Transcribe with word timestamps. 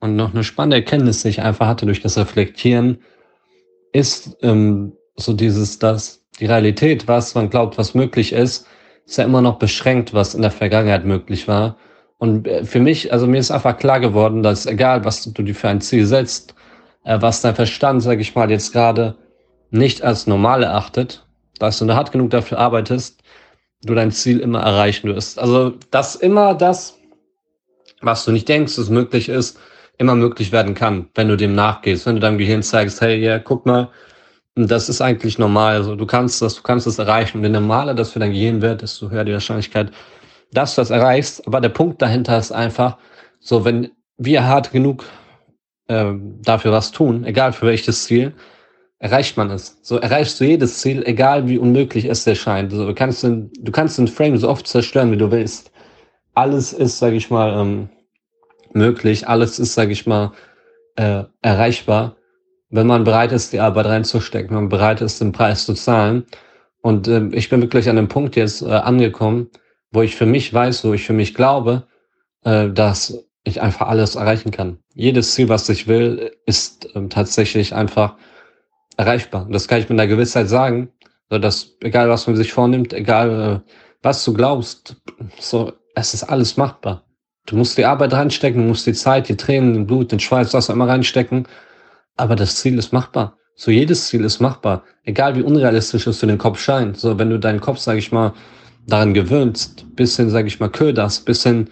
Und 0.00 0.16
noch 0.16 0.32
eine 0.32 0.44
spannende 0.44 0.76
Erkenntnis, 0.76 1.22
die 1.22 1.28
ich 1.28 1.42
einfach 1.42 1.66
hatte 1.66 1.86
durch 1.86 2.00
das 2.00 2.16
Reflektieren, 2.16 2.98
ist 3.92 4.36
ähm, 4.42 4.92
so 5.16 5.32
dieses, 5.32 5.78
dass 5.78 6.24
die 6.38 6.46
Realität, 6.46 7.08
was 7.08 7.34
man 7.34 7.50
glaubt, 7.50 7.78
was 7.78 7.94
möglich 7.94 8.32
ist, 8.32 8.66
ist 9.06 9.18
ja 9.18 9.24
immer 9.24 9.42
noch 9.42 9.58
beschränkt, 9.58 10.14
was 10.14 10.34
in 10.34 10.42
der 10.42 10.50
Vergangenheit 10.50 11.04
möglich 11.04 11.48
war. 11.48 11.76
Und 12.18 12.46
äh, 12.46 12.64
für 12.64 12.80
mich, 12.80 13.12
also 13.12 13.26
mir 13.26 13.38
ist 13.38 13.50
einfach 13.50 13.78
klar 13.78 14.00
geworden, 14.00 14.42
dass 14.42 14.66
egal, 14.66 15.04
was 15.04 15.24
du 15.24 15.42
dir 15.42 15.54
für 15.54 15.68
ein 15.68 15.80
Ziel 15.80 16.06
setzt, 16.06 16.54
äh, 17.04 17.20
was 17.20 17.40
dein 17.40 17.54
Verstand, 17.54 18.02
sage 18.02 18.20
ich 18.20 18.34
mal, 18.34 18.50
jetzt 18.50 18.72
gerade 18.72 19.16
nicht 19.70 20.02
als 20.02 20.26
normal 20.26 20.62
erachtet, 20.62 21.26
dass 21.58 21.78
du 21.78 21.84
nur 21.84 21.96
hart 21.96 22.12
genug 22.12 22.30
dafür 22.30 22.58
arbeitest, 22.58 23.20
du 23.82 23.94
dein 23.94 24.12
Ziel 24.12 24.40
immer 24.40 24.60
erreichen 24.60 25.08
wirst. 25.08 25.38
Also, 25.38 25.70
dass 25.90 26.14
immer 26.14 26.54
das, 26.54 26.98
was 28.00 28.24
du 28.24 28.32
nicht 28.32 28.48
denkst, 28.48 28.76
dass 28.76 28.90
möglich 28.90 29.28
ist, 29.28 29.58
immer 29.98 30.14
möglich 30.14 30.52
werden 30.52 30.74
kann, 30.74 31.08
wenn 31.14 31.28
du 31.28 31.36
dem 31.36 31.54
nachgehst, 31.54 32.06
wenn 32.06 32.14
du 32.14 32.20
deinem 32.20 32.38
Gehirn 32.38 32.62
zeigst, 32.62 33.00
hey, 33.00 33.16
ja, 33.18 33.38
guck 33.38 33.66
mal, 33.66 33.90
das 34.54 34.88
ist 34.88 35.00
eigentlich 35.00 35.38
normal. 35.38 35.76
Also, 35.76 35.96
du 35.96 36.06
kannst 36.06 36.42
das, 36.42 36.56
du 36.56 36.62
kannst 36.62 36.86
das 36.86 36.98
erreichen. 36.98 37.38
Und 37.38 37.44
je 37.44 37.50
normaler 37.50 37.94
das 37.94 38.12
für 38.12 38.18
dein 38.18 38.32
Gehirn 38.32 38.62
wird, 38.62 38.82
desto 38.82 39.10
höher 39.10 39.24
die 39.24 39.32
Wahrscheinlichkeit, 39.32 39.92
dass 40.52 40.74
du 40.74 40.80
das 40.80 40.90
erreichst. 40.90 41.46
Aber 41.46 41.60
der 41.60 41.68
Punkt 41.68 42.00
dahinter 42.02 42.38
ist 42.38 42.52
einfach, 42.52 42.96
so, 43.40 43.64
wenn 43.64 43.90
wir 44.16 44.44
hart 44.44 44.72
genug 44.72 45.04
äh, 45.88 46.12
dafür 46.42 46.72
was 46.72 46.90
tun, 46.92 47.24
egal 47.24 47.52
für 47.52 47.66
welches 47.66 48.04
Ziel, 48.04 48.34
erreicht 48.98 49.36
man 49.36 49.50
es. 49.50 49.78
So 49.82 49.98
erreichst 49.98 50.40
du 50.40 50.44
jedes 50.44 50.78
Ziel, 50.78 51.02
egal 51.06 51.48
wie 51.48 51.58
unmöglich 51.58 52.06
es 52.06 52.24
dir 52.24 52.34
scheint. 52.34 52.72
Du, 52.72 52.94
kannst 52.94 53.22
den, 53.22 53.50
du 53.60 53.70
kannst 53.70 53.98
den 53.98 54.08
Frame 54.08 54.36
so 54.36 54.48
oft 54.48 54.66
zerstören, 54.66 55.12
wie 55.12 55.16
du 55.16 55.30
willst. 55.30 55.70
Alles 56.34 56.72
ist, 56.72 56.98
sage 56.98 57.16
ich 57.16 57.30
mal, 57.30 57.58
ähm, 57.60 57.88
möglich. 58.74 59.28
Alles 59.28 59.58
ist, 59.58 59.74
sage 59.74 59.92
ich 59.92 60.06
mal, 60.06 60.32
äh, 60.96 61.24
erreichbar, 61.42 62.16
wenn 62.70 62.86
man 62.86 63.04
bereit 63.04 63.32
ist, 63.32 63.52
die 63.52 63.60
Arbeit 63.60 63.86
reinzustecken, 63.86 64.50
wenn 64.50 64.64
man 64.64 64.68
bereit 64.68 65.00
ist, 65.00 65.20
den 65.20 65.32
Preis 65.32 65.64
zu 65.64 65.74
zahlen. 65.74 66.26
Und 66.82 67.08
äh, 67.08 67.28
ich 67.32 67.48
bin 67.48 67.60
wirklich 67.62 67.88
an 67.88 67.96
dem 67.96 68.08
Punkt 68.08 68.36
jetzt 68.36 68.62
äh, 68.62 68.66
angekommen, 68.66 69.48
wo 69.90 70.02
ich 70.02 70.16
für 70.16 70.26
mich 70.26 70.52
weiß, 70.52 70.84
wo 70.84 70.92
ich 70.92 71.06
für 71.06 71.12
mich 71.12 71.34
glaube, 71.34 71.86
äh, 72.44 72.68
dass 72.68 73.24
ich 73.44 73.62
einfach 73.62 73.88
alles 73.88 74.14
erreichen 74.14 74.50
kann. 74.50 74.78
Jedes 74.94 75.34
Ziel, 75.34 75.48
was 75.48 75.68
ich 75.68 75.86
will, 75.86 76.32
ist 76.46 76.88
ähm, 76.94 77.08
tatsächlich 77.08 77.74
einfach 77.74 78.16
erreichbar. 78.96 79.46
Das 79.50 79.68
kann 79.68 79.80
ich 79.80 79.88
mit 79.88 79.98
einer 79.98 80.08
Gewissheit 80.08 80.48
sagen, 80.48 80.90
so 81.30 81.38
dass 81.38 81.76
egal 81.80 82.08
was 82.08 82.26
man 82.26 82.36
sich 82.36 82.52
vornimmt, 82.52 82.92
egal 82.92 83.64
äh, 83.66 83.70
was 84.02 84.24
du 84.24 84.34
glaubst, 84.34 84.96
so 85.38 85.72
es 85.94 86.14
ist 86.14 86.24
alles 86.24 86.56
machbar. 86.56 87.07
Du 87.48 87.56
musst 87.56 87.78
die 87.78 87.86
Arbeit 87.86 88.12
reinstecken, 88.12 88.60
du 88.60 88.68
musst 88.68 88.86
die 88.86 88.92
Zeit, 88.92 89.26
die 89.30 89.36
Tränen, 89.36 89.72
den 89.72 89.86
Blut, 89.86 90.12
den 90.12 90.20
Schweiß, 90.20 90.52
was 90.52 90.68
auch 90.68 90.74
immer 90.74 90.86
reinstecken, 90.86 91.48
aber 92.14 92.36
das 92.36 92.56
Ziel 92.56 92.76
ist 92.76 92.92
machbar. 92.92 93.38
So 93.54 93.70
jedes 93.70 94.08
Ziel 94.08 94.22
ist 94.24 94.38
machbar, 94.38 94.84
egal 95.04 95.34
wie 95.34 95.42
unrealistisch 95.42 96.06
es 96.06 96.18
für 96.20 96.26
den 96.26 96.36
Kopf 96.36 96.60
scheint. 96.60 96.98
So 96.98 97.18
wenn 97.18 97.30
du 97.30 97.38
deinen 97.38 97.60
Kopf, 97.60 97.78
sag 97.78 97.96
ich 97.96 98.12
mal, 98.12 98.34
daran 98.86 99.14
gewöhnst, 99.14 99.86
bisschen, 99.96 100.28
sag 100.28 100.46
ich 100.46 100.60
mal, 100.60 100.68
köderst, 100.68 101.24
bisschen, 101.24 101.70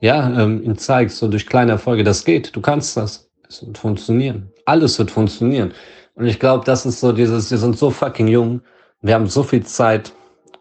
ja, 0.00 0.30
ähm, 0.40 0.62
ihm 0.62 0.78
zeigst, 0.78 1.18
so 1.18 1.28
durch 1.28 1.46
kleine 1.46 1.72
Erfolge, 1.72 2.04
das 2.04 2.24
geht, 2.24 2.56
du 2.56 2.62
kannst 2.62 2.96
das. 2.96 3.28
Es 3.46 3.66
wird 3.66 3.76
funktionieren. 3.76 4.50
Alles 4.64 4.98
wird 4.98 5.10
funktionieren. 5.10 5.72
Und 6.14 6.24
ich 6.24 6.40
glaube, 6.40 6.64
das 6.64 6.86
ist 6.86 7.00
so 7.00 7.12
dieses, 7.12 7.50
wir 7.50 7.58
sind 7.58 7.76
so 7.76 7.90
fucking 7.90 8.28
jung, 8.28 8.62
wir 9.02 9.14
haben 9.14 9.26
so 9.26 9.42
viel 9.42 9.64
Zeit 9.64 10.12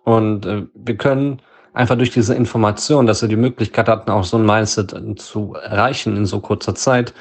und 0.03 0.45
äh, 0.45 0.65
wir 0.75 0.97
können 0.97 1.41
einfach 1.77 1.97
durch 1.97 2.11
diese 2.11 2.35
Information, 2.35 3.05
dass 3.05 3.21
wir 3.21 3.29
die 3.29 3.35
Möglichkeit 3.35 3.87
hatten, 3.87 4.11
auch 4.11 4.23
so 4.23 4.37
ein 4.37 4.45
Mindset 4.45 4.93
äh, 4.93 5.15
zu 5.15 5.53
erreichen 5.53 6.17
in 6.17 6.25
so 6.25 6.39
kurzer 6.39 6.75
Zeit. 6.75 7.13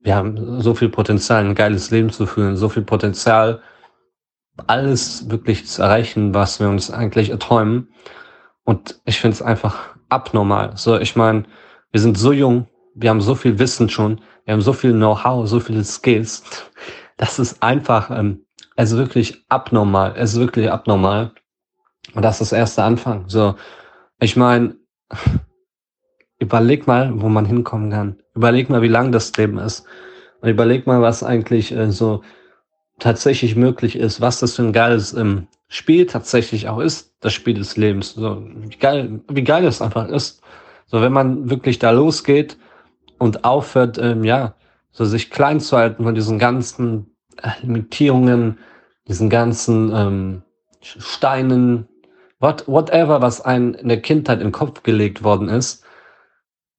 Wir 0.00 0.14
haben 0.14 0.60
so 0.60 0.74
viel 0.74 0.88
Potenzial, 0.88 1.44
ein 1.44 1.54
geiles 1.54 1.90
Leben 1.90 2.10
zu 2.10 2.26
führen, 2.26 2.56
so 2.56 2.68
viel 2.68 2.82
Potenzial, 2.82 3.60
alles 4.66 5.30
wirklich 5.30 5.66
zu 5.66 5.82
erreichen, 5.82 6.34
was 6.34 6.60
wir 6.60 6.68
uns 6.68 6.90
eigentlich 6.90 7.30
erträumen. 7.30 7.88
Und 8.64 9.00
ich 9.04 9.20
finde 9.20 9.34
es 9.34 9.42
einfach 9.42 9.96
abnormal. 10.08 10.72
So, 10.76 10.98
ich 10.98 11.16
meine, 11.16 11.44
wir 11.92 12.00
sind 12.00 12.18
so 12.18 12.32
jung, 12.32 12.66
wir 12.94 13.10
haben 13.10 13.20
so 13.20 13.34
viel 13.34 13.58
Wissen 13.58 13.88
schon, 13.88 14.20
wir 14.44 14.54
haben 14.54 14.60
so 14.60 14.72
viel 14.72 14.92
Know-how, 14.92 15.48
so 15.48 15.60
viele 15.60 15.84
Skills 15.84 16.42
das 17.18 17.38
ist 17.38 17.62
einfach, 17.62 18.10
ähm, 18.10 18.46
es 18.76 18.92
ist 18.92 18.96
wirklich 18.96 19.44
abnormal. 19.48 20.14
Es 20.16 20.32
ist 20.32 20.40
wirklich 20.40 20.70
abnormal. 20.70 21.32
Und 22.14 22.22
das 22.22 22.40
ist 22.40 22.52
der 22.52 22.60
erste 22.60 22.82
Anfang. 22.82 23.24
So, 23.28 23.54
ich 24.20 24.36
meine, 24.36 24.76
überleg 26.38 26.86
mal, 26.86 27.12
wo 27.20 27.28
man 27.28 27.44
hinkommen 27.44 27.90
kann. 27.90 28.16
Überleg 28.34 28.70
mal, 28.70 28.82
wie 28.82 28.88
lang 28.88 29.12
das 29.12 29.36
Leben 29.36 29.58
ist. 29.58 29.84
Und 30.40 30.48
überleg 30.48 30.86
mal, 30.86 31.02
was 31.02 31.22
eigentlich 31.22 31.72
äh, 31.72 31.90
so 31.90 32.22
tatsächlich 32.98 33.56
möglich 33.56 33.96
ist, 33.96 34.20
was 34.20 34.40
das 34.40 34.56
für 34.56 34.62
ein 34.62 34.72
geiles 34.72 35.14
ähm, 35.14 35.48
Spiel 35.68 36.06
tatsächlich 36.06 36.68
auch 36.68 36.80
ist, 36.80 37.14
das 37.20 37.32
Spiel 37.32 37.54
des 37.54 37.76
Lebens. 37.76 38.14
So, 38.14 38.42
wie 38.56 38.76
geil, 38.76 39.20
wie 39.28 39.44
geil 39.44 39.64
es 39.66 39.82
einfach 39.82 40.08
ist. 40.08 40.42
So, 40.86 41.00
wenn 41.02 41.12
man 41.12 41.50
wirklich 41.50 41.78
da 41.78 41.90
losgeht 41.90 42.56
und 43.18 43.44
aufhört, 43.44 43.98
ähm, 43.98 44.24
ja, 44.24 44.54
so 44.90 45.04
sich 45.04 45.30
klein 45.30 45.60
zu 45.60 45.76
halten 45.76 46.04
von 46.04 46.14
diesen 46.14 46.38
ganzen 46.38 47.14
äh, 47.42 47.50
Limitierungen, 47.60 48.58
diesen 49.06 49.28
ganzen 49.28 49.92
ähm, 49.94 50.42
Steinen, 50.80 51.88
what, 52.40 52.66
whatever, 52.66 53.20
was 53.20 53.40
einem 53.40 53.74
in 53.74 53.88
der 53.88 54.00
Kindheit 54.00 54.38
in 54.38 54.48
den 54.48 54.52
Kopf 54.52 54.82
gelegt 54.82 55.22
worden 55.22 55.48
ist, 55.48 55.84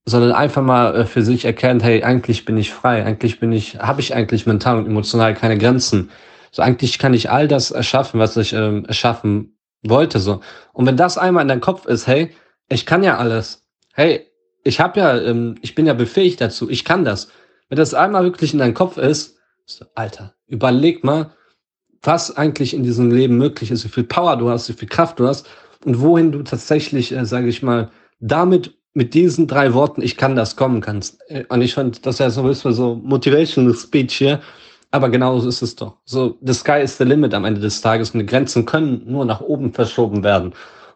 sondern 0.05 0.31
einfach 0.31 0.61
mal 0.61 0.95
äh, 0.95 1.05
für 1.05 1.21
sich 1.21 1.45
erkennt, 1.45 1.83
hey, 1.83 2.03
eigentlich 2.03 2.45
bin 2.45 2.57
ich 2.57 2.71
frei, 2.71 3.03
eigentlich 3.03 3.39
bin 3.39 3.51
ich, 3.51 3.77
habe 3.79 4.01
ich 4.01 4.13
eigentlich 4.13 4.45
mental 4.45 4.77
und 4.77 4.87
emotional 4.87 5.33
keine 5.33 5.57
Grenzen. 5.57 6.09
So 6.51 6.61
eigentlich 6.61 6.97
kann 6.97 7.13
ich 7.13 7.29
all 7.29 7.47
das 7.47 7.71
erschaffen, 7.71 8.19
was 8.19 8.35
ich 8.37 8.53
ähm, 8.53 8.85
erschaffen 8.85 9.57
wollte. 9.83 10.19
So. 10.19 10.41
Und 10.73 10.85
wenn 10.85 10.97
das 10.97 11.17
einmal 11.17 11.43
in 11.43 11.47
deinem 11.47 11.61
Kopf 11.61 11.85
ist, 11.85 12.07
hey, 12.07 12.31
ich 12.69 12.85
kann 12.85 13.03
ja 13.03 13.17
alles. 13.17 13.65
Hey, 13.93 14.27
ich 14.63 14.79
habe 14.79 14.99
ja, 14.99 15.17
ähm, 15.17 15.55
ich 15.61 15.75
bin 15.75 15.85
ja 15.85 15.93
befähigt 15.93 16.41
dazu, 16.41 16.69
ich 16.69 16.85
kann 16.85 17.05
das. 17.05 17.29
Wenn 17.69 17.77
das 17.77 17.93
einmal 17.93 18.23
wirklich 18.23 18.53
in 18.53 18.59
deinem 18.59 18.73
Kopf 18.73 18.97
ist, 18.97 19.37
so, 19.65 19.85
Alter, 19.93 20.33
überleg 20.47 21.03
mal, 21.03 21.31
was 22.03 22.35
eigentlich 22.35 22.73
in 22.73 22.83
diesem 22.83 23.11
Leben 23.11 23.37
möglich 23.37 23.71
ist, 23.71 23.83
wie 23.85 23.89
viel 23.89 24.03
Power 24.03 24.37
du 24.37 24.49
hast, 24.49 24.69
wie 24.69 24.73
viel 24.73 24.87
Kraft 24.87 25.19
du 25.19 25.27
hast 25.27 25.47
und 25.85 26.01
wohin 26.01 26.31
du 26.31 26.43
tatsächlich, 26.43 27.11
äh, 27.11 27.25
sage 27.25 27.47
ich 27.47 27.61
mal, 27.61 27.89
damit 28.19 28.75
mit 28.93 29.13
diesen 29.13 29.47
drei 29.47 29.73
Worten, 29.73 30.01
ich 30.01 30.17
kann 30.17 30.35
das 30.35 30.55
kommen 30.55 30.81
kannst. 30.81 31.19
Äh, 31.29 31.45
und 31.49 31.61
ich 31.61 31.73
fand, 31.73 32.05
das 32.05 32.19
ja 32.19 32.29
so 32.29 32.43
ein 32.43 32.53
so 32.53 32.95
Motivational 32.95 33.73
Speech 33.75 34.17
hier, 34.17 34.41
aber 34.91 35.09
genau 35.09 35.39
so 35.39 35.47
ist 35.49 35.61
es 35.61 35.75
doch. 35.75 35.97
So, 36.05 36.37
the 36.41 36.53
sky 36.53 36.81
is 36.81 36.97
the 36.97 37.03
limit 37.03 37.33
am 37.33 37.45
Ende 37.45 37.61
des 37.61 37.81
Tages 37.81 38.11
und 38.11 38.19
die 38.21 38.25
Grenzen 38.25 38.65
können 38.65 39.03
nur 39.05 39.25
nach 39.25 39.41
oben 39.41 39.71
verschoben 39.71 40.23
werden. 40.23 40.53